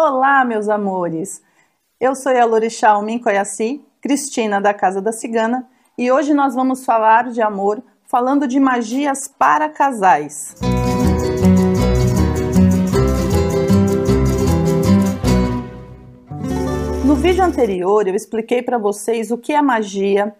Olá, 0.00 0.44
meus 0.44 0.68
amores! 0.68 1.42
Eu 2.00 2.14
sou 2.14 2.30
a 2.30 2.44
Lorixá 2.44 3.02
Minkoyassi, 3.02 3.84
Cristina 4.00 4.60
da 4.60 4.72
Casa 4.72 5.02
da 5.02 5.10
Cigana, 5.10 5.68
e 5.98 6.12
hoje 6.12 6.32
nós 6.32 6.54
vamos 6.54 6.84
falar 6.84 7.32
de 7.32 7.42
amor, 7.42 7.82
falando 8.04 8.46
de 8.46 8.60
magias 8.60 9.26
para 9.26 9.68
casais. 9.68 10.54
No 17.04 17.16
vídeo 17.16 17.42
anterior 17.42 18.06
eu 18.06 18.14
expliquei 18.14 18.62
para 18.62 18.78
vocês 18.78 19.32
o 19.32 19.36
que 19.36 19.52
é 19.52 19.60
magia, 19.60 20.32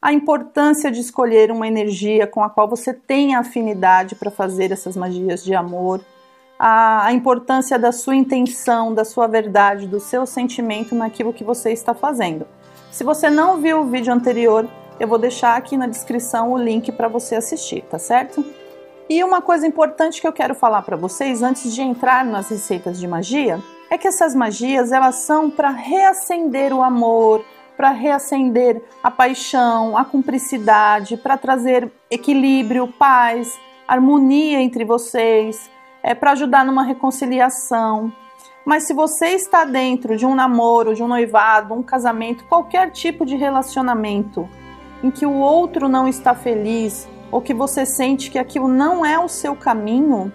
a 0.00 0.14
importância 0.14 0.90
de 0.90 1.00
escolher 1.00 1.50
uma 1.50 1.68
energia 1.68 2.26
com 2.26 2.42
a 2.42 2.48
qual 2.48 2.66
você 2.66 2.94
tem 2.94 3.34
afinidade 3.34 4.14
para 4.14 4.30
fazer 4.30 4.72
essas 4.72 4.96
magias 4.96 5.44
de 5.44 5.54
amor, 5.54 6.00
a, 6.58 7.06
a 7.06 7.12
importância 7.12 7.78
da 7.78 7.92
sua 7.92 8.14
intenção, 8.14 8.94
da 8.94 9.04
sua 9.04 9.26
verdade, 9.26 9.86
do 9.86 10.00
seu 10.00 10.26
sentimento 10.26 10.94
naquilo 10.94 11.32
que 11.32 11.44
você 11.44 11.72
está 11.72 11.94
fazendo. 11.94 12.46
Se 12.90 13.02
você 13.02 13.28
não 13.28 13.60
viu 13.60 13.80
o 13.80 13.86
vídeo 13.86 14.12
anterior, 14.12 14.68
eu 15.00 15.08
vou 15.08 15.18
deixar 15.18 15.56
aqui 15.56 15.76
na 15.76 15.86
descrição 15.86 16.52
o 16.52 16.58
link 16.58 16.92
para 16.92 17.08
você 17.08 17.34
assistir, 17.34 17.82
tá 17.82 17.98
certo? 17.98 18.44
E 19.08 19.22
uma 19.22 19.42
coisa 19.42 19.66
importante 19.66 20.20
que 20.20 20.26
eu 20.26 20.32
quero 20.32 20.54
falar 20.54 20.82
para 20.82 20.96
vocês 20.96 21.42
antes 21.42 21.74
de 21.74 21.82
entrar 21.82 22.24
nas 22.24 22.48
receitas 22.48 22.98
de 22.98 23.06
magia 23.06 23.60
é 23.90 23.98
que 23.98 24.08
essas 24.08 24.34
magias 24.34 24.92
elas 24.92 25.16
são 25.16 25.50
para 25.50 25.70
reacender 25.70 26.72
o 26.72 26.82
amor, 26.82 27.44
para 27.76 27.90
reacender 27.90 28.80
a 29.02 29.10
paixão, 29.10 29.96
a 29.96 30.04
cumplicidade, 30.04 31.16
para 31.16 31.36
trazer 31.36 31.90
equilíbrio, 32.10 32.88
paz, 32.98 33.58
harmonia 33.86 34.60
entre 34.62 34.84
vocês, 34.84 35.68
é 36.04 36.14
para 36.14 36.32
ajudar 36.32 36.66
numa 36.66 36.82
reconciliação. 36.82 38.12
Mas 38.62 38.86
se 38.86 38.92
você 38.92 39.28
está 39.28 39.64
dentro 39.64 40.16
de 40.16 40.26
um 40.26 40.34
namoro, 40.34 40.94
de 40.94 41.02
um 41.02 41.08
noivado, 41.08 41.72
um 41.72 41.82
casamento, 41.82 42.44
qualquer 42.44 42.90
tipo 42.90 43.24
de 43.24 43.36
relacionamento 43.36 44.46
em 45.02 45.10
que 45.10 45.24
o 45.24 45.32
outro 45.32 45.88
não 45.88 46.06
está 46.06 46.34
feliz 46.34 47.08
ou 47.30 47.40
que 47.40 47.54
você 47.54 47.86
sente 47.86 48.30
que 48.30 48.38
aquilo 48.38 48.68
não 48.68 49.04
é 49.04 49.18
o 49.18 49.28
seu 49.28 49.56
caminho, 49.56 50.30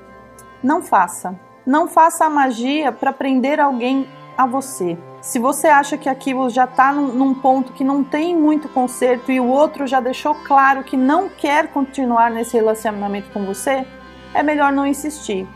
não 0.61 0.81
faça. 0.81 1.39
Não 1.65 1.87
faça 1.87 2.25
a 2.25 2.29
magia 2.29 2.91
para 2.91 3.13
prender 3.13 3.59
alguém 3.59 4.07
a 4.35 4.47
você. 4.47 4.97
Se 5.21 5.37
você 5.37 5.67
acha 5.67 5.97
que 5.97 6.09
aquilo 6.09 6.49
já 6.49 6.63
está 6.63 6.91
num, 6.91 7.07
num, 7.13 7.33
ponto 7.33 7.73
que 7.73 7.83
não 7.83 8.03
tem 8.03 8.35
muito 8.35 8.69
conserto 8.69 9.31
e 9.31 9.39
o 9.39 9.47
outro 9.47 9.85
já 9.85 9.99
deixou 9.99 10.33
claro 10.33 10.83
que 10.83 10.97
não 10.97 11.29
quer 11.29 11.67
continuar 11.67 12.31
nesse 12.31 12.55
relacionamento 12.55 13.29
com 13.31 13.45
você, 13.45 13.85
é 14.33 14.41
melhor 14.41 14.71
não 14.71 14.87
insistir. 14.87 15.47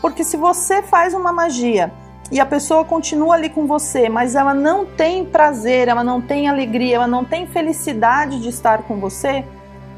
Porque 0.00 0.24
se 0.24 0.36
você 0.36 0.82
faz 0.82 1.14
uma 1.14 1.32
magia 1.32 1.92
e 2.32 2.40
a 2.40 2.46
pessoa 2.46 2.84
continua 2.84 3.34
ali 3.34 3.50
com 3.50 3.66
você, 3.66 4.08
mas 4.08 4.34
ela 4.34 4.54
não 4.54 4.86
tem 4.86 5.24
prazer, 5.24 5.88
ela 5.88 6.04
não 6.04 6.20
tem 6.20 6.48
alegria, 6.48 6.96
ela 6.96 7.06
não 7.06 7.24
tem 7.24 7.46
felicidade 7.46 8.40
de 8.40 8.48
estar 8.48 8.82
com 8.84 8.98
você, 8.98 9.44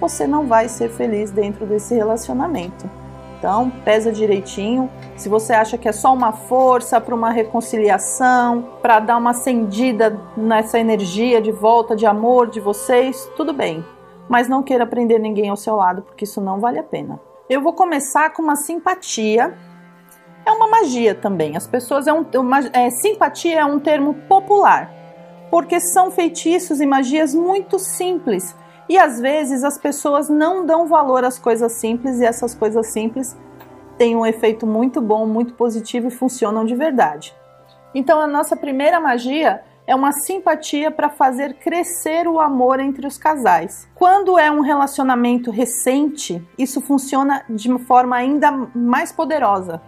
você 0.00 0.26
não 0.26 0.46
vai 0.46 0.68
ser 0.68 0.88
feliz 0.90 1.30
dentro 1.30 1.66
desse 1.66 1.94
relacionamento. 1.94 2.90
Então, 3.38 3.70
pesa 3.84 4.12
direitinho. 4.12 4.88
Se 5.16 5.28
você 5.28 5.52
acha 5.52 5.76
que 5.76 5.88
é 5.88 5.92
só 5.92 6.14
uma 6.14 6.32
força 6.32 7.00
para 7.00 7.12
uma 7.12 7.30
reconciliação, 7.30 8.68
para 8.80 9.00
dar 9.00 9.16
uma 9.16 9.30
acendida 9.30 10.16
nessa 10.36 10.78
energia 10.78 11.40
de 11.42 11.50
volta 11.50 11.96
de 11.96 12.06
amor 12.06 12.48
de 12.48 12.60
vocês, 12.60 13.28
tudo 13.36 13.52
bem. 13.52 13.84
Mas 14.28 14.48
não 14.48 14.62
queira 14.62 14.86
prender 14.86 15.20
ninguém 15.20 15.48
ao 15.48 15.56
seu 15.56 15.74
lado, 15.74 16.02
porque 16.02 16.22
isso 16.22 16.40
não 16.40 16.60
vale 16.60 16.78
a 16.78 16.84
pena. 16.84 17.20
Eu 17.50 17.60
vou 17.60 17.72
começar 17.72 18.30
com 18.30 18.42
uma 18.42 18.54
simpatia 18.54 19.52
é 20.44 20.50
uma 20.50 20.68
magia 20.68 21.14
também. 21.14 21.56
As 21.56 21.66
pessoas 21.66 22.06
é 22.06 22.12
um 22.12 22.26
uma, 22.36 22.60
é, 22.72 22.90
simpatia 22.90 23.60
é 23.60 23.64
um 23.64 23.78
termo 23.78 24.14
popular, 24.28 24.90
porque 25.50 25.80
são 25.80 26.10
feitiços 26.10 26.80
e 26.80 26.86
magias 26.86 27.34
muito 27.34 27.78
simples. 27.78 28.56
E 28.88 28.98
às 28.98 29.20
vezes 29.20 29.64
as 29.64 29.78
pessoas 29.78 30.28
não 30.28 30.66
dão 30.66 30.86
valor 30.86 31.24
às 31.24 31.38
coisas 31.38 31.72
simples 31.72 32.20
e 32.20 32.24
essas 32.24 32.54
coisas 32.54 32.88
simples 32.88 33.36
têm 33.96 34.16
um 34.16 34.26
efeito 34.26 34.66
muito 34.66 35.00
bom, 35.00 35.26
muito 35.26 35.54
positivo 35.54 36.08
e 36.08 36.10
funcionam 36.10 36.64
de 36.64 36.74
verdade. 36.74 37.34
Então 37.94 38.20
a 38.20 38.26
nossa 38.26 38.56
primeira 38.56 39.00
magia 39.00 39.62
é 39.86 39.94
uma 39.94 40.12
simpatia 40.12 40.90
para 40.90 41.08
fazer 41.08 41.54
crescer 41.54 42.26
o 42.28 42.40
amor 42.40 42.80
entre 42.80 43.06
os 43.06 43.18
casais. 43.18 43.88
Quando 43.94 44.38
é 44.38 44.50
um 44.50 44.60
relacionamento 44.60 45.50
recente, 45.50 46.46
isso 46.56 46.80
funciona 46.80 47.44
de 47.48 47.76
forma 47.80 48.16
ainda 48.16 48.50
mais 48.74 49.12
poderosa, 49.12 49.80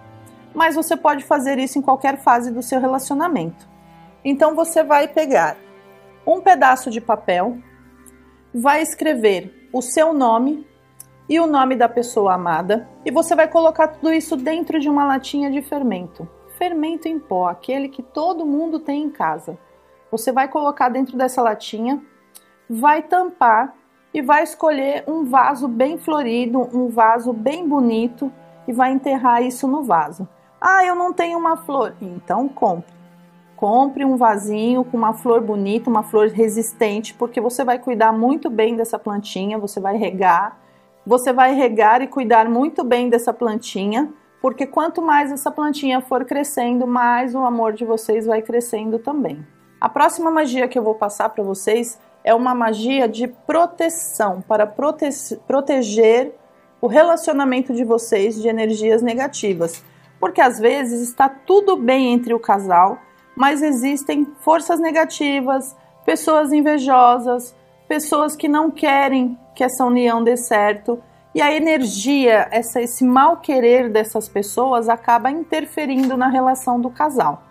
mas 0.54 0.76
você 0.76 0.97
pode 0.97 1.25
fazer 1.25 1.59
isso 1.59 1.78
em 1.78 1.82
qualquer 1.82 2.22
fase 2.22 2.50
do 2.50 2.62
seu 2.62 2.81
relacionamento. 2.81 3.69
Então 4.25 4.54
você 4.54 4.82
vai 4.82 5.09
pegar 5.09 5.56
um 6.26 6.41
pedaço 6.41 6.91
de 6.91 7.00
papel, 7.00 7.59
vai 8.54 8.81
escrever 8.81 9.69
o 9.72 9.82
seu 9.82 10.14
nome 10.14 10.66
e 11.28 11.41
o 11.41 11.47
nome 11.47 11.75
da 11.75 11.88
pessoa 11.88 12.34
amada 12.34 12.88
e 13.04 13.10
você 13.10 13.34
vai 13.34 13.48
colocar 13.48 13.88
tudo 13.88 14.12
isso 14.12 14.37
dentro 14.37 14.78
de 14.78 14.88
uma 14.88 15.04
latinha 15.04 15.50
de 15.50 15.60
fermento. 15.60 16.28
Fermento 16.56 17.09
em 17.09 17.19
pó, 17.19 17.48
aquele 17.48 17.88
que 17.88 18.03
todo 18.03 18.47
mundo 18.47 18.78
tem 18.78 19.03
em 19.03 19.10
casa. 19.10 19.59
Você 20.10 20.31
vai 20.31 20.47
colocar 20.47 20.88
dentro 20.88 21.16
dessa 21.19 21.43
latinha, 21.43 22.00
vai 22.70 23.03
tampar 23.03 23.75
e 24.12 24.22
vai 24.22 24.44
escolher 24.44 25.03
um 25.09 25.25
vaso 25.25 25.66
bem 25.66 25.98
florido, 25.98 26.60
um 26.72 26.88
vaso 26.88 27.32
bem 27.32 27.69
bonito 27.69 28.32
e 28.69 28.72
vai 28.72 28.93
enterrar 28.93 29.43
isso 29.43 29.66
no 29.66 29.82
vaso. 29.82 30.28
Ah, 30.66 30.82
eu 30.82 30.94
não 30.94 31.12
tenho 31.12 31.38
uma 31.38 31.58
flor. 31.58 31.94
Então 32.00 32.48
compre. 32.48 32.94
Compre 33.54 34.02
um 34.02 34.16
vasinho 34.16 34.82
com 34.82 34.97
uma 34.97 35.12
flor 35.12 35.42
bonita, 35.42 35.91
uma 35.91 36.02
flor 36.02 36.28
resistente, 36.28 37.12
porque 37.12 37.38
você 37.38 37.62
vai 37.62 37.78
cuidar 37.78 38.12
muito 38.12 38.48
bem 38.48 38.75
dessa 38.75 38.98
plantinha, 38.98 39.58
você 39.58 39.78
vai 39.78 39.98
regar. 39.98 40.58
Você 41.06 41.34
vai 41.34 41.54
regar 41.54 42.00
e 42.00 42.06
cuidar 42.06 42.48
muito 42.48 42.82
bem 42.82 43.10
dessa 43.10 43.30
plantinha, 43.30 44.10
porque 44.41 44.66
quanto 44.66 45.02
mais 45.02 45.30
essa 45.30 45.50
plantinha 45.50 46.00
for 46.00 46.25
crescendo, 46.25 46.86
mais 46.86 47.34
o 47.34 47.41
amor 47.41 47.75
de 47.75 47.84
vocês 47.84 48.25
vai 48.25 48.41
crescendo 48.41 48.98
também. 48.98 49.46
A 49.78 49.91
próxima 49.91 50.31
magia 50.31 50.66
que 50.66 50.78
eu 50.78 50.82
vou 50.82 50.94
passar 50.94 51.28
para 51.28 51.44
vocês 51.44 52.00
é 52.25 52.34
uma 52.34 52.54
magia 52.54 53.06
de 53.06 53.28
proteção, 53.28 54.41
para 54.41 54.66
prote 54.66 55.10
proteger 55.46 56.34
o 56.81 56.86
relacionamento 56.86 57.75
de 57.75 57.84
vocês 57.84 58.41
de 58.41 58.48
energias 58.48 59.02
negativas 59.02 59.84
porque 60.19 60.41
às 60.41 60.58
vezes 60.58 61.02
está 61.08 61.28
tudo 61.28 61.76
bem 61.76 62.12
entre 62.12 62.32
o 62.32 62.41
casal, 62.41 62.98
mas 63.36 63.62
existem 63.62 64.26
forças 64.41 64.80
negativas, 64.80 65.76
pessoas 66.04 66.52
invejosas, 66.52 67.54
pessoas 67.88 68.36
que 68.36 68.48
não 68.48 68.70
querem 68.70 69.38
que 69.54 69.64
essa 69.64 69.84
união 69.84 70.22
dê 70.22 70.36
certo. 70.36 71.00
E 71.34 71.42
a 71.42 71.52
energia, 71.54 72.48
essa, 72.50 72.80
esse 72.80 73.04
mal 73.04 73.38
querer 73.38 73.91
dessas 73.91 74.28
pessoas 74.28 74.88
acaba 74.88 75.30
interferindo 75.30 76.16
na 76.16 76.28
relação 76.28 76.81
do 76.81 76.91
casal. 76.91 77.42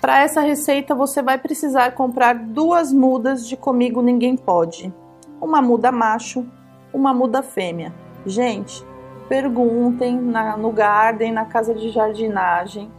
Para 0.00 0.22
essa 0.22 0.40
receita 0.40 0.94
você 0.94 1.22
vai 1.22 1.38
precisar 1.38 1.92
comprar 1.92 2.34
duas 2.34 2.92
mudas 2.92 3.48
de 3.48 3.56
Comigo 3.56 4.02
Ninguém 4.02 4.36
Pode. 4.36 4.92
Uma 5.40 5.62
muda 5.62 5.90
macho, 5.90 6.44
uma 6.92 7.14
muda 7.14 7.42
fêmea. 7.42 7.94
Gente, 8.26 8.84
perguntem 9.28 10.20
na, 10.20 10.56
no 10.56 10.70
garden, 10.70 11.32
na 11.32 11.44
casa 11.44 11.74
de 11.74 11.90
jardinagem, 11.90 12.90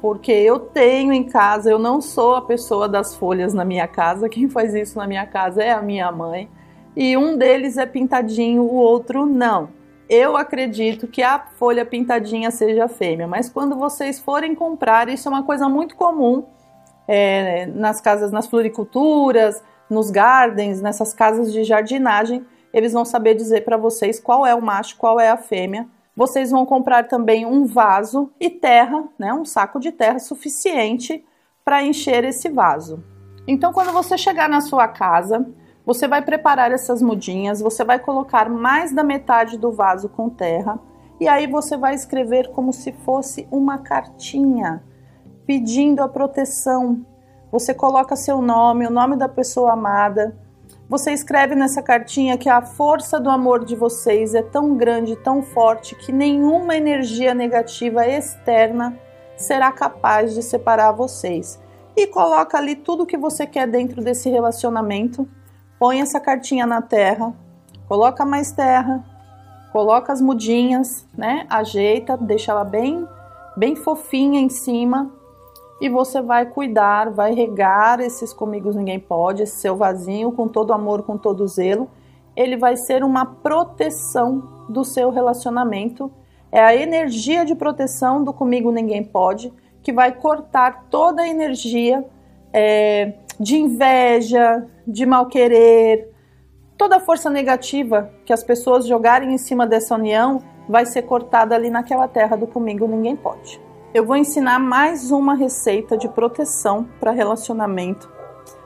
porque 0.00 0.32
eu 0.32 0.58
tenho 0.58 1.12
em 1.12 1.24
casa, 1.24 1.70
eu 1.70 1.78
não 1.78 2.00
sou 2.00 2.34
a 2.34 2.42
pessoa 2.42 2.88
das 2.88 3.14
folhas 3.14 3.54
na 3.54 3.64
minha 3.64 3.86
casa, 3.86 4.28
quem 4.30 4.48
faz 4.48 4.74
isso 4.74 4.98
na 4.98 5.06
minha 5.06 5.26
casa 5.26 5.62
é 5.62 5.70
a 5.70 5.82
minha 5.82 6.10
mãe, 6.10 6.48
e 6.96 7.16
um 7.16 7.36
deles 7.36 7.78
é 7.78 7.86
pintadinho, 7.86 8.62
o 8.62 8.74
outro 8.74 9.24
não. 9.24 9.70
Eu 10.08 10.36
acredito 10.36 11.06
que 11.06 11.22
a 11.22 11.38
folha 11.58 11.86
pintadinha 11.86 12.50
seja 12.50 12.86
fêmea, 12.86 13.26
mas 13.26 13.48
quando 13.48 13.76
vocês 13.76 14.20
forem 14.20 14.54
comprar, 14.54 15.08
isso 15.08 15.26
é 15.26 15.30
uma 15.30 15.42
coisa 15.42 15.68
muito 15.68 15.96
comum 15.96 16.44
é, 17.08 17.66
nas 17.66 18.00
casas, 18.00 18.30
nas 18.30 18.46
floriculturas, 18.46 19.62
nos 19.88 20.10
gardens, 20.10 20.82
nessas 20.82 21.14
casas 21.14 21.52
de 21.52 21.64
jardinagem, 21.64 22.44
eles 22.72 22.92
vão 22.92 23.04
saber 23.04 23.34
dizer 23.34 23.64
para 23.64 23.76
vocês 23.76 24.18
qual 24.18 24.46
é 24.46 24.54
o 24.54 24.62
macho, 24.62 24.96
qual 24.96 25.20
é 25.20 25.28
a 25.28 25.36
fêmea. 25.36 25.86
Vocês 26.16 26.50
vão 26.50 26.66
comprar 26.66 27.08
também 27.08 27.46
um 27.46 27.64
vaso 27.64 28.30
e 28.38 28.50
terra, 28.50 29.04
né, 29.18 29.32
um 29.32 29.44
saco 29.44 29.80
de 29.80 29.92
terra 29.92 30.18
suficiente 30.18 31.24
para 31.64 31.82
encher 31.82 32.24
esse 32.24 32.48
vaso. 32.48 33.02
Então, 33.46 33.72
quando 33.72 33.92
você 33.92 34.16
chegar 34.16 34.48
na 34.48 34.60
sua 34.60 34.86
casa, 34.86 35.46
você 35.84 36.06
vai 36.06 36.22
preparar 36.22 36.70
essas 36.70 37.02
mudinhas, 37.02 37.60
você 37.60 37.84
vai 37.84 37.98
colocar 37.98 38.48
mais 38.48 38.92
da 38.94 39.02
metade 39.02 39.58
do 39.58 39.72
vaso 39.72 40.08
com 40.08 40.28
terra 40.28 40.78
e 41.20 41.28
aí 41.28 41.46
você 41.46 41.76
vai 41.76 41.94
escrever 41.94 42.50
como 42.50 42.72
se 42.72 42.92
fosse 42.92 43.46
uma 43.50 43.78
cartinha 43.78 44.82
pedindo 45.46 46.02
a 46.02 46.08
proteção. 46.08 47.04
Você 47.50 47.74
coloca 47.74 48.16
seu 48.16 48.40
nome, 48.40 48.86
o 48.86 48.90
nome 48.90 49.16
da 49.16 49.28
pessoa 49.28 49.72
amada, 49.72 50.36
você 50.92 51.10
escreve 51.10 51.54
nessa 51.54 51.80
cartinha 51.80 52.36
que 52.36 52.50
a 52.50 52.60
força 52.60 53.18
do 53.18 53.30
amor 53.30 53.64
de 53.64 53.74
vocês 53.74 54.34
é 54.34 54.42
tão 54.42 54.76
grande, 54.76 55.16
tão 55.16 55.42
forte, 55.42 55.94
que 55.94 56.12
nenhuma 56.12 56.76
energia 56.76 57.32
negativa 57.32 58.06
externa 58.06 58.94
será 59.34 59.72
capaz 59.72 60.34
de 60.34 60.42
separar 60.42 60.92
vocês. 60.92 61.58
E 61.96 62.06
coloca 62.06 62.58
ali 62.58 62.76
tudo 62.76 63.06
que 63.06 63.16
você 63.16 63.46
quer 63.46 63.66
dentro 63.66 64.02
desse 64.02 64.28
relacionamento. 64.28 65.26
Põe 65.78 66.02
essa 66.02 66.20
cartinha 66.20 66.66
na 66.66 66.82
terra, 66.82 67.32
coloca 67.88 68.22
mais 68.26 68.52
terra, 68.52 69.02
coloca 69.72 70.12
as 70.12 70.20
mudinhas, 70.20 71.08
né? 71.16 71.46
Ajeita, 71.48 72.18
deixa 72.18 72.52
ela 72.52 72.64
bem, 72.64 73.08
bem 73.56 73.74
fofinha 73.74 74.38
em 74.38 74.50
cima 74.50 75.10
e 75.82 75.88
você 75.88 76.22
vai 76.22 76.46
cuidar, 76.46 77.10
vai 77.10 77.34
regar 77.34 77.98
esses 77.98 78.32
comigo 78.32 78.70
ninguém 78.70 79.00
pode, 79.00 79.42
esse 79.42 79.56
seu 79.56 79.74
vasinho 79.74 80.30
com 80.30 80.46
todo 80.46 80.72
amor, 80.72 81.02
com 81.02 81.18
todo 81.18 81.44
zelo. 81.48 81.90
Ele 82.36 82.56
vai 82.56 82.76
ser 82.76 83.02
uma 83.02 83.26
proteção 83.26 84.64
do 84.68 84.84
seu 84.84 85.10
relacionamento. 85.10 86.08
É 86.52 86.62
a 86.62 86.72
energia 86.72 87.44
de 87.44 87.56
proteção 87.56 88.22
do 88.22 88.32
comigo 88.32 88.70
ninguém 88.70 89.02
pode 89.02 89.52
que 89.82 89.92
vai 89.92 90.12
cortar 90.12 90.84
toda 90.88 91.22
a 91.22 91.28
energia 91.28 92.06
é, 92.52 93.14
de 93.40 93.56
inveja, 93.56 94.64
de 94.86 95.04
mal 95.04 95.26
querer, 95.26 96.12
toda 96.78 96.98
a 96.98 97.00
força 97.00 97.28
negativa 97.28 98.08
que 98.24 98.32
as 98.32 98.44
pessoas 98.44 98.86
jogarem 98.86 99.34
em 99.34 99.38
cima 99.38 99.66
dessa 99.66 99.96
união 99.96 100.40
vai 100.68 100.86
ser 100.86 101.02
cortada 101.02 101.56
ali 101.56 101.70
naquela 101.70 102.06
terra 102.06 102.36
do 102.36 102.46
comigo 102.46 102.86
ninguém 102.86 103.16
pode 103.16 103.71
eu 103.94 104.06
vou 104.06 104.16
ensinar 104.16 104.58
mais 104.58 105.10
uma 105.10 105.34
receita 105.34 105.98
de 105.98 106.08
proteção 106.08 106.88
para 106.98 107.10
relacionamento, 107.10 108.10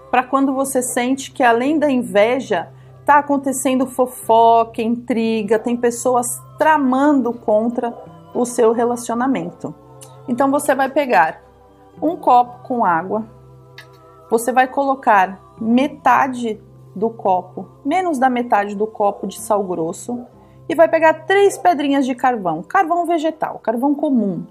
para 0.09 0.23
quando 0.23 0.55
você 0.55 0.81
sente 0.81 1.33
que 1.33 1.43
além 1.43 1.81
da 1.81 1.91
inveja 1.91 2.69
está 3.01 3.19
acontecendo 3.19 3.87
fofoca, 3.87 4.81
intriga, 4.81 5.59
tem 5.59 5.77
pessoas 5.77 6.41
tramando 6.57 7.33
contra 7.33 7.93
o 8.33 8.45
seu 8.45 8.73
relacionamento. 8.73 9.75
Então 10.29 10.49
você 10.49 10.77
vai 10.77 10.89
pegar 10.89 11.43
um 12.01 12.17
copo 12.17 12.63
com 12.63 12.85
água, 12.85 13.27
você 14.31 14.53
vai 14.53 14.69
colocar 14.69 15.41
metade 15.61 16.61
do 16.95 17.11
copo, 17.11 17.69
menos 17.85 18.17
da 18.17 18.31
metade 18.31 18.77
do 18.77 18.87
copo 18.87 19.27
de 19.27 19.41
sal 19.41 19.65
grosso, 19.65 20.25
e 20.69 20.75
vai 20.75 20.89
pegar 20.89 21.27
três 21.27 21.59
pedrinhas 21.59 22.07
de 22.07 22.15
carvão, 22.15 22.63
carvão 22.63 23.07
vegetal, 23.07 23.59
carvão 23.59 23.95
comum, 23.95 24.47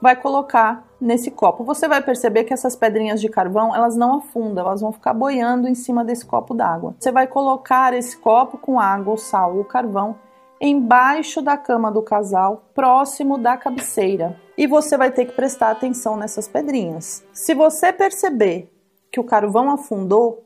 vai 0.00 0.16
colocar 0.16 0.84
nesse 1.00 1.30
copo. 1.30 1.64
Você 1.64 1.88
vai 1.88 2.02
perceber 2.02 2.44
que 2.44 2.52
essas 2.52 2.76
pedrinhas 2.76 3.20
de 3.20 3.28
carvão, 3.28 3.74
elas 3.74 3.96
não 3.96 4.16
afundam, 4.16 4.66
elas 4.66 4.80
vão 4.80 4.92
ficar 4.92 5.14
boiando 5.14 5.68
em 5.68 5.74
cima 5.74 6.04
desse 6.04 6.24
copo 6.24 6.54
d'água. 6.54 6.94
Você 6.98 7.12
vai 7.12 7.26
colocar 7.26 7.92
esse 7.94 8.16
copo 8.16 8.58
com 8.58 8.80
água, 8.80 9.14
o 9.14 9.18
sal 9.18 9.56
e 9.56 9.60
o 9.60 9.64
carvão 9.64 10.16
embaixo 10.60 11.40
da 11.40 11.56
cama 11.56 11.90
do 11.90 12.02
casal, 12.02 12.64
próximo 12.74 13.38
da 13.38 13.56
cabeceira. 13.56 14.38
E 14.58 14.66
você 14.66 14.96
vai 14.96 15.10
ter 15.10 15.24
que 15.24 15.32
prestar 15.32 15.70
atenção 15.70 16.16
nessas 16.16 16.46
pedrinhas. 16.46 17.24
Se 17.32 17.54
você 17.54 17.92
perceber 17.92 18.70
que 19.10 19.18
o 19.18 19.24
carvão 19.24 19.70
afundou, 19.70 20.44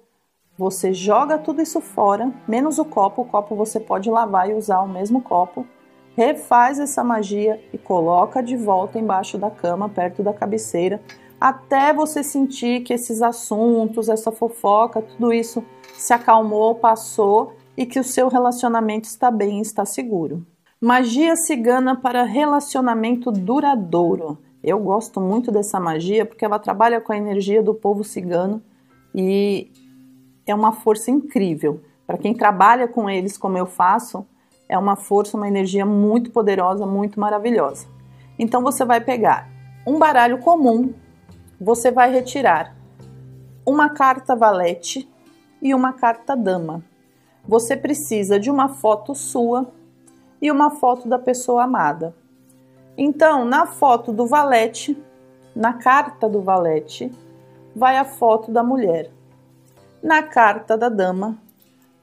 você 0.57 0.93
joga 0.93 1.37
tudo 1.37 1.61
isso 1.61 1.81
fora, 1.81 2.33
menos 2.47 2.79
o 2.79 2.85
copo. 2.85 3.23
O 3.23 3.25
copo 3.25 3.57
você 3.57 3.81
pode 3.81 4.09
lavar 4.09 4.49
e 4.49 4.55
usar 4.55 4.83
o 4.83 4.89
mesmo 4.89 5.21
copo 5.21 5.67
refaz 6.17 6.79
essa 6.79 7.03
magia 7.03 7.61
e 7.73 7.79
coloca 7.79 8.43
de 8.43 8.57
volta 8.57 8.99
embaixo 8.99 9.37
da 9.37 9.51
cama, 9.51 9.89
perto 9.89 10.23
da 10.23 10.33
cabeceira, 10.33 11.01
até 11.41 11.93
você 11.93 12.23
sentir 12.23 12.83
que 12.83 12.93
esses 12.93 13.21
assuntos, 13.21 14.09
essa 14.09 14.33
fofoca, 14.33 15.03
tudo 15.03 15.33
isso 15.33 15.65
se 15.95 16.13
acalmou, 16.13 16.75
passou 16.75 17.55
e 17.77 17.85
que 17.85 17.99
o 17.99 18.05
seu 18.05 18.29
relacionamento 18.29 19.07
está 19.07 19.31
bem, 19.31 19.61
está 19.61 19.85
seguro. 19.85 20.47
Magia 20.81 21.35
cigana 21.37 21.97
para 21.97 22.23
relacionamento 22.23 23.33
duradouro. 23.33 24.39
Eu 24.63 24.79
gosto 24.79 25.21
muito 25.21 25.51
dessa 25.51 25.81
magia 25.81 26.25
porque 26.25 26.45
ela 26.45 26.59
trabalha 26.59 27.01
com 27.01 27.13
a 27.13 27.17
energia 27.17 27.63
do 27.63 27.75
povo 27.75 28.05
cigano 28.05 28.63
e 29.15 29.71
é 30.47 30.55
uma 30.55 30.73
força 30.73 31.11
incrível. 31.11 31.81
Para 32.07 32.19
quem 32.19 32.35
trabalha 32.35 32.87
com 32.87 33.09
eles, 33.09 33.37
como 33.37 33.57
eu 33.57 33.67
faço, 33.67 34.27
é 34.69 34.79
uma 34.79 34.97
força, 34.97 35.37
uma 35.37 35.49
energia 35.49 35.85
muito 35.85 36.31
poderosa, 36.31 36.87
muito 36.87 37.21
maravilhosa. 37.21 37.87
Então 38.39 38.63
você 38.63 38.85
vai 38.85 39.01
pegar 39.01 39.49
um 39.87 39.99
baralho 39.99 40.39
comum, 40.39 40.93
você 41.61 41.91
vai 41.91 42.13
retirar 42.13 42.75
uma 43.67 43.91
carta 43.91 44.35
valete 44.35 45.09
e 45.61 45.75
uma 45.75 45.93
carta 45.93 46.37
dama. 46.37 46.83
Você 47.47 47.77
precisa 47.77 48.39
de 48.39 48.51
uma 48.51 48.69
foto 48.69 49.15
sua 49.15 49.71
e 50.41 50.51
uma 50.51 50.71
foto 50.71 51.09
da 51.09 51.19
pessoa 51.19 51.65
amada. 51.65 52.15
Então, 52.97 53.45
na 53.45 53.67
foto 53.67 54.13
do 54.13 54.27
valete, 54.27 54.97
na 55.55 55.75
carta 55.75 56.29
do 56.29 56.41
valete, 56.41 57.11
vai 57.75 57.97
a 57.97 58.05
foto 58.05 58.53
da 58.53 58.63
mulher. 58.63 59.11
Na 60.03 60.23
carta 60.23 60.77
da 60.77 60.89
dama, 60.89 61.37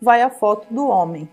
vai 0.01 0.21
a 0.21 0.29
foto 0.29 0.67
do 0.73 0.87
homem 0.87 1.29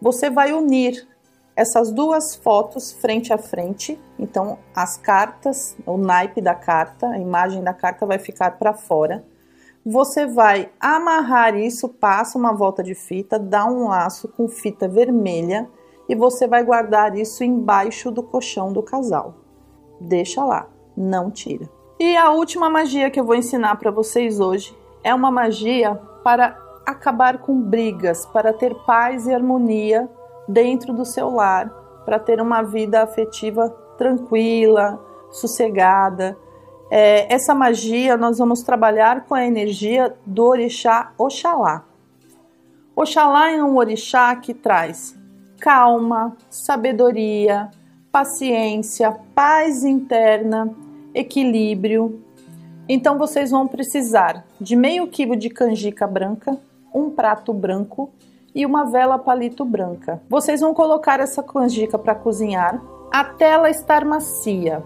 você 0.00 0.30
vai 0.30 0.52
unir 0.52 1.06
essas 1.54 1.90
duas 1.90 2.34
fotos 2.34 2.92
frente 2.92 3.32
a 3.32 3.38
frente. 3.38 4.00
Então, 4.18 4.58
as 4.74 4.96
cartas, 4.96 5.76
o 5.84 5.98
naipe 5.98 6.40
da 6.40 6.54
carta, 6.54 7.08
a 7.08 7.18
imagem 7.18 7.62
da 7.62 7.74
carta 7.74 8.06
vai 8.06 8.18
ficar 8.18 8.52
para 8.52 8.72
fora. 8.72 9.24
Você 9.84 10.26
vai 10.26 10.70
amarrar 10.78 11.54
isso, 11.56 11.88
passa 11.88 12.38
uma 12.38 12.52
volta 12.52 12.82
de 12.82 12.94
fita, 12.94 13.38
dá 13.38 13.66
um 13.66 13.88
laço 13.88 14.28
com 14.28 14.48
fita 14.48 14.88
vermelha 14.88 15.68
e 16.08 16.14
você 16.14 16.46
vai 16.46 16.62
guardar 16.64 17.16
isso 17.16 17.44
embaixo 17.44 18.10
do 18.10 18.22
colchão 18.22 18.72
do 18.72 18.82
casal. 18.82 19.34
Deixa 20.00 20.44
lá, 20.44 20.68
não 20.96 21.30
tira. 21.30 21.68
E 21.98 22.16
a 22.16 22.30
última 22.30 22.70
magia 22.70 23.10
que 23.10 23.20
eu 23.20 23.24
vou 23.24 23.34
ensinar 23.34 23.76
para 23.76 23.90
vocês 23.90 24.40
hoje 24.40 24.74
é 25.04 25.14
uma 25.14 25.30
magia 25.30 25.94
para 26.24 26.58
acabar 26.90 27.38
com 27.38 27.60
brigas, 27.60 28.26
para 28.26 28.52
ter 28.52 28.74
paz 28.86 29.26
e 29.26 29.34
harmonia 29.34 30.08
dentro 30.48 30.92
do 30.92 31.04
seu 31.04 31.30
lar, 31.30 31.68
para 32.04 32.18
ter 32.18 32.40
uma 32.40 32.62
vida 32.62 33.02
afetiva 33.02 33.68
tranquila, 33.96 34.98
sossegada. 35.30 36.36
É, 36.90 37.32
essa 37.32 37.54
magia 37.54 38.16
nós 38.16 38.38
vamos 38.38 38.62
trabalhar 38.62 39.26
com 39.26 39.34
a 39.34 39.44
energia 39.44 40.14
do 40.26 40.44
orixá 40.44 41.12
Oxalá. 41.16 41.84
Oxalá 42.96 43.50
é 43.50 43.62
um 43.62 43.76
orixá 43.76 44.34
que 44.36 44.52
traz 44.52 45.18
calma, 45.60 46.36
sabedoria, 46.48 47.70
paciência, 48.10 49.14
paz 49.34 49.84
interna, 49.84 50.74
equilíbrio. 51.14 52.20
Então 52.88 53.18
vocês 53.18 53.50
vão 53.50 53.68
precisar 53.68 54.44
de 54.60 54.74
meio 54.74 55.06
quilo 55.06 55.36
de 55.36 55.50
canjica 55.50 56.06
branca, 56.06 56.58
um 56.94 57.10
prato 57.10 57.52
branco 57.52 58.10
e 58.54 58.66
uma 58.66 58.84
vela 58.84 59.18
palito 59.18 59.64
branca. 59.64 60.20
Vocês 60.28 60.60
vão 60.60 60.74
colocar 60.74 61.20
essa 61.20 61.42
canjica 61.42 61.98
para 61.98 62.14
cozinhar 62.14 62.82
até 63.10 63.50
ela 63.50 63.70
estar 63.70 64.04
macia. 64.04 64.82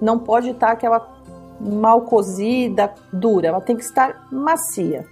Não 0.00 0.18
pode 0.18 0.50
estar 0.50 0.72
aquela 0.72 1.18
mal 1.60 2.02
cozida, 2.02 2.94
dura, 3.12 3.48
ela 3.48 3.60
tem 3.60 3.76
que 3.76 3.82
estar 3.82 4.28
macia. 4.30 5.04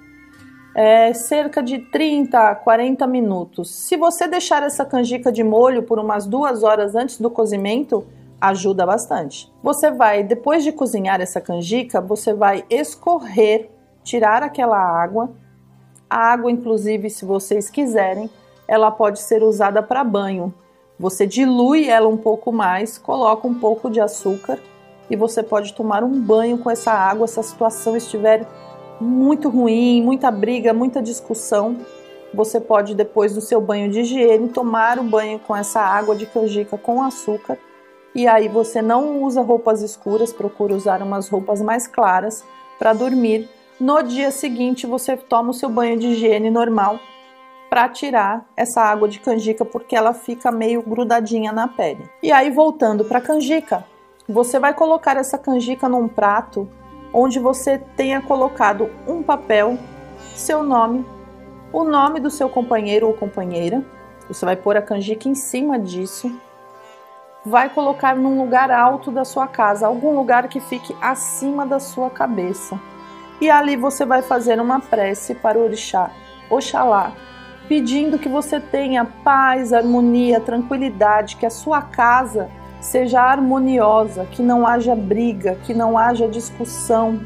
É 0.75 1.15
cerca 1.15 1.63
de 1.63 1.79
30 1.79 2.39
a 2.39 2.55
40 2.55 3.07
minutos. 3.07 3.75
Se 3.87 3.97
você 3.97 4.29
deixar 4.29 4.63
essa 4.63 4.85
canjica 4.85 5.33
de 5.33 5.43
molho 5.43 5.83
por 5.83 5.99
umas 5.99 6.27
duas 6.27 6.63
horas 6.63 6.95
antes 6.95 7.19
do 7.19 7.31
cozimento, 7.31 8.07
ajuda 8.41 8.85
bastante. 8.85 9.51
Você 9.63 9.91
vai, 9.91 10.23
depois 10.23 10.63
de 10.63 10.73
cozinhar 10.73 11.21
essa 11.21 11.41
canjica, 11.41 12.01
você 12.01 12.35
vai 12.35 12.65
escorrer, 12.69 13.71
tirar 14.05 14.43
aquela 14.43 14.79
água 14.79 15.31
a 16.09 16.33
água, 16.33 16.51
inclusive, 16.51 17.11
se 17.11 17.25
vocês 17.25 17.69
quiserem, 17.69 18.31
ela 18.69 18.91
pode 18.91 19.21
ser 19.21 19.43
usada 19.43 19.83
para 19.83 20.05
banho. 20.05 20.55
Você 20.99 21.27
dilui 21.27 21.89
ela 21.89 22.09
um 22.09 22.17
pouco 22.17 22.53
mais, 22.53 22.97
coloca 22.97 23.47
um 23.47 23.55
pouco 23.55 23.91
de 23.91 24.01
açúcar 24.01 24.59
e 25.11 25.17
você 25.17 25.43
pode 25.43 25.75
tomar 25.75 26.03
um 26.03 26.21
banho 26.21 26.59
com 26.59 26.71
essa 26.71 26.93
água 26.93 27.27
se 27.27 27.39
a 27.39 27.43
situação 27.43 27.97
estiver 27.97 28.47
muito 29.01 29.49
ruim, 29.49 30.03
muita 30.03 30.31
briga, 30.31 30.73
muita 30.73 31.03
discussão. 31.03 31.77
Você 32.33 32.61
pode, 32.61 32.95
depois 32.95 33.35
do 33.35 33.41
seu 33.41 33.61
banho 33.61 33.91
de 33.91 34.01
higiene, 34.01 34.49
tomar 34.49 34.99
o 34.99 35.05
banho 35.05 35.39
com 35.39 35.55
essa 35.55 35.81
água 35.81 36.17
de 36.17 36.27
canjica 36.27 36.79
com 36.79 37.03
açúcar. 37.03 37.59
E 38.15 38.27
aí 38.27 38.49
você 38.49 38.81
não 38.81 39.23
usa 39.23 39.43
roupas 39.43 39.83
escuras, 39.83 40.33
procura 40.33 40.75
usar 40.75 41.03
umas 41.03 41.29
roupas 41.29 41.61
mais 41.61 41.87
claras 41.87 42.43
para 42.79 42.95
dormir 42.95 43.49
no 43.79 44.03
dia 44.03 44.31
seguinte, 44.31 44.87
você 44.87 45.17
toma 45.17 45.51
o 45.51 45.55
seu 45.55 45.69
banho 45.69 45.99
de 45.99 46.09
higiene 46.09 46.51
normal 46.51 46.99
para 47.69 47.89
tirar 47.89 48.47
essa 48.57 48.81
água 48.81 49.09
de 49.09 49.19
canjica 49.21 49.65
porque 49.65 49.95
ela 49.95 50.15
fica 50.15 50.51
meio 50.51 50.81
grudadinha 50.83 51.53
na 51.53 51.69
pele. 51.69 52.09
E 52.23 52.33
aí, 52.33 52.51
voltando 52.51 53.05
para 53.05 53.21
canjica, 53.21 53.85
você 54.29 54.59
vai 54.59 54.73
colocar 54.73 55.17
essa 55.17 55.37
canjica 55.37 55.89
num 55.89 56.09
prato 56.09 56.69
onde 57.13 57.39
você 57.39 57.79
tenha 57.79 58.21
colocado 58.23 58.91
um 59.07 59.23
papel, 59.23 59.79
seu 60.35 60.63
nome, 60.63 61.05
o 61.73 61.85
nome 61.85 62.19
do 62.19 62.31
seu 62.31 62.49
companheiro 62.49 63.07
ou 63.07 63.15
companheira. 63.15 63.85
Você 64.29 64.45
vai 64.45 64.57
pôr 64.57 64.77
a 64.77 64.83
canjica 64.83 65.29
em 65.29 65.35
cima 65.35 65.79
disso. 65.79 66.33
vai 67.45 67.69
colocar 67.69 68.17
num 68.17 68.41
lugar 68.41 68.73
alto 68.73 69.13
da 69.13 69.25
sua 69.25 69.47
casa, 69.47 69.87
algum 69.87 70.17
lugar 70.17 70.49
que 70.49 70.59
fique 70.59 70.97
acima 71.01 71.65
da 71.65 71.79
sua 71.79 72.11
cabeça. 72.11 72.81
E 73.41 73.51
ali 73.51 73.77
você 73.77 74.05
vai 74.05 74.23
fazer 74.23 74.61
uma 74.61 74.81
prece 74.81 75.35
para 75.35 75.59
o 75.59 75.65
orixá, 75.65 76.11
Oxalá, 76.49 77.13
pedindo 77.69 78.19
que 78.19 78.29
você 78.29 78.59
tenha 78.59 79.05
paz, 79.05 79.73
harmonia, 79.73 80.41
tranquilidade, 80.41 81.37
que 81.37 81.45
a 81.45 81.51
sua 81.51 81.83
casa 81.83 82.49
seja 82.81 83.21
harmoniosa, 83.21 84.25
que 84.27 84.43
não 84.43 84.67
haja 84.67 84.95
briga, 84.95 85.57
que 85.65 85.75
não 85.75 85.99
haja 85.99 86.29
discussão. 86.29 87.21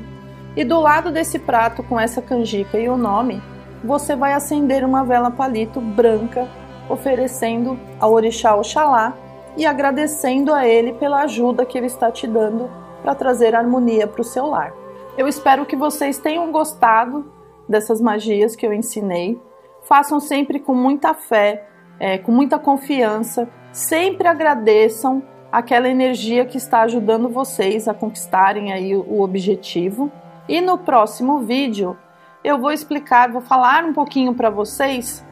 E 0.57 0.65
do 0.65 0.81
lado 0.81 1.13
desse 1.13 1.39
prato 1.39 1.83
com 1.83 2.01
essa 2.01 2.21
canjica 2.21 2.79
e 2.79 2.89
o 2.89 2.97
nome, 2.97 3.41
você 3.85 4.17
vai 4.17 4.33
acender 4.33 4.85
uma 4.85 5.05
vela 5.05 5.31
palito 5.31 5.81
branca, 5.81 6.49
oferecendo 6.89 7.79
ao 8.01 8.13
orixá 8.13 8.57
Oxalá 8.57 9.15
e 9.57 9.65
agradecendo 9.65 10.53
a 10.53 10.67
ele 10.67 10.93
pela 10.95 11.23
ajuda 11.23 11.65
que 11.65 11.79
ele 11.79 11.87
está 11.87 12.11
te 12.11 12.27
dando 12.27 12.69
para 13.03 13.15
trazer 13.15 13.55
harmonia 13.55 14.07
para 14.07 14.21
o 14.21 14.25
seu 14.25 14.47
lar. 14.47 14.80
Eu 15.17 15.27
espero 15.27 15.67
que 15.67 15.77
vocês 15.77 16.19
tenham 16.19 16.51
gostado 16.53 17.31
dessas 17.69 18.01
magias 18.01 18.57
que 18.57 18.67
eu 18.67 18.73
ensinei. 18.73 19.41
Façam 19.83 20.21
sempre 20.21 20.59
com 20.61 20.75
muita 20.75 21.15
fé, 21.15 21.67
é, 21.99 22.19
com 22.19 22.33
muita 22.33 22.59
confiança. 22.59 23.49
Sempre 23.73 24.29
agradeçam 24.29 25.23
aquela 25.51 25.89
energia 25.89 26.45
que 26.45 26.57
está 26.57 26.83
ajudando 26.83 27.29
vocês 27.29 27.89
a 27.89 27.95
conquistarem 27.95 28.73
aí 28.73 28.95
o 28.97 29.21
objetivo. 29.21 30.11
E 30.49 30.61
no 30.61 30.79
próximo 30.79 31.41
vídeo 31.41 31.97
eu 32.43 32.59
vou 32.59 32.73
explicar, 32.73 33.31
vou 33.31 33.43
falar 33.43 33.85
um 33.85 33.93
pouquinho 33.93 34.35
para 34.35 34.49
vocês 34.49 35.25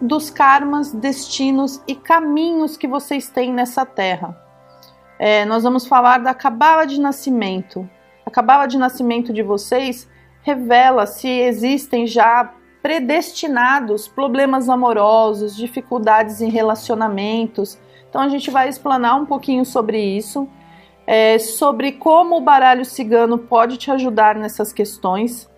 dos 0.00 0.30
karmas, 0.30 0.92
destinos 0.92 1.82
e 1.86 1.94
caminhos 1.94 2.76
que 2.76 2.88
vocês 2.88 3.28
têm 3.28 3.52
nessa 3.52 3.86
terra. 3.86 4.36
É, 5.18 5.44
nós 5.44 5.62
vamos 5.62 5.86
falar 5.86 6.18
da 6.18 6.34
cabala 6.34 6.86
de 6.86 7.00
nascimento. 7.00 7.88
A 8.26 8.30
cabala 8.30 8.66
de 8.66 8.76
nascimento 8.76 9.32
de 9.32 9.40
vocês 9.40 10.08
revela 10.42 11.06
se 11.06 11.28
existem 11.28 12.08
já 12.08 12.52
predestinados 12.82 14.08
problemas 14.08 14.68
amorosos, 14.68 15.56
dificuldades 15.56 16.40
em 16.40 16.50
relacionamentos. 16.50 17.78
Então 18.10 18.20
a 18.20 18.28
gente 18.28 18.50
vai 18.50 18.68
explanar 18.68 19.14
um 19.14 19.26
pouquinho 19.26 19.64
sobre 19.64 20.00
isso, 20.00 20.48
é, 21.06 21.38
sobre 21.38 21.92
como 21.92 22.36
o 22.36 22.40
baralho 22.40 22.84
cigano 22.84 23.38
pode 23.38 23.76
te 23.76 23.92
ajudar 23.92 24.34
nessas 24.34 24.72
questões 24.72 25.48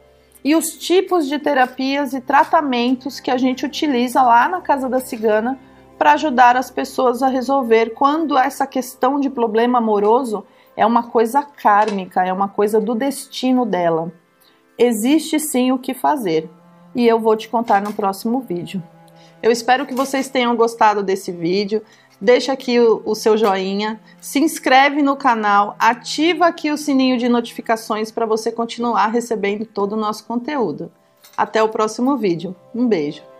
e 0.44 0.54
os 0.54 0.76
tipos 0.76 1.26
de 1.26 1.38
terapias 1.38 2.12
e 2.12 2.20
tratamentos 2.20 3.18
que 3.18 3.30
a 3.30 3.38
gente 3.38 3.64
utiliza 3.64 4.20
lá 4.20 4.46
na 4.46 4.60
Casa 4.60 4.90
da 4.90 5.00
Cigana 5.00 5.58
para 5.98 6.12
ajudar 6.12 6.54
as 6.54 6.70
pessoas 6.70 7.22
a 7.22 7.28
resolver 7.28 7.94
quando 7.94 8.36
essa 8.36 8.66
questão 8.66 9.18
de 9.18 9.30
problema 9.30 9.78
amoroso 9.78 10.44
é 10.78 10.86
uma 10.86 11.02
coisa 11.02 11.42
kármica, 11.42 12.24
é 12.24 12.32
uma 12.32 12.48
coisa 12.48 12.80
do 12.80 12.94
destino 12.94 13.66
dela. 13.66 14.12
Existe 14.78 15.40
sim 15.40 15.72
o 15.72 15.78
que 15.78 15.92
fazer 15.92 16.48
e 16.94 17.04
eu 17.06 17.18
vou 17.18 17.36
te 17.36 17.48
contar 17.48 17.82
no 17.82 17.92
próximo 17.92 18.40
vídeo. 18.40 18.80
Eu 19.42 19.50
espero 19.50 19.84
que 19.84 19.92
vocês 19.92 20.28
tenham 20.28 20.54
gostado 20.54 21.02
desse 21.02 21.32
vídeo 21.32 21.82
deixa 22.20 22.52
aqui 22.52 22.78
o, 22.80 23.02
o, 23.04 23.14
seu 23.14 23.36
joinha, 23.36 24.00
se 24.20 24.38
inscreve 24.40 25.02
no 25.02 25.16
canal, 25.16 25.76
ativa 25.78 26.46
aqui 26.46 26.70
o 26.70 26.76
sininho 26.76 27.18
de 27.18 27.28
notificações 27.28 28.10
para 28.10 28.26
você 28.26 28.50
continuar 28.50 29.08
recebendo 29.08 29.64
todo 29.64 29.92
o 29.92 30.00
nosso 30.00 30.24
conteúdo. 30.24 30.90
Até 31.36 31.62
o 31.62 31.68
próximo 31.68 32.16
vídeo. 32.16 32.56
Um 32.74 32.86
beijo! 32.88 33.37